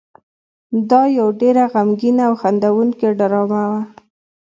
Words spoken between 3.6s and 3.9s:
وه.